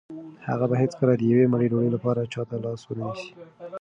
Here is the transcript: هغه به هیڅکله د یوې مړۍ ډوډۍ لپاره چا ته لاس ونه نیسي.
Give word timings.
هغه 0.47 0.65
به 0.69 0.75
هیڅکله 0.83 1.13
د 1.17 1.21
یوې 1.31 1.45
مړۍ 1.53 1.67
ډوډۍ 1.71 1.89
لپاره 1.95 2.29
چا 2.33 2.41
ته 2.49 2.55
لاس 2.63 2.81
ونه 2.85 3.03
نیسي. 3.07 3.29